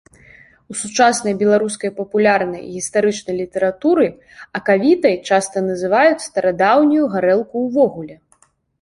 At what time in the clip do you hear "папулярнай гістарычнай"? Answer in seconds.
1.99-3.35